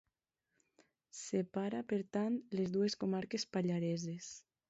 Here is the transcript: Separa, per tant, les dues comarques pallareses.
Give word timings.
Separa, 1.17 1.83
per 1.91 1.99
tant, 2.17 2.41
les 2.61 2.73
dues 2.79 2.97
comarques 3.05 3.49
pallareses. 3.59 4.35